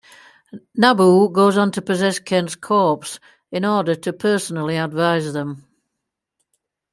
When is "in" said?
3.51-3.63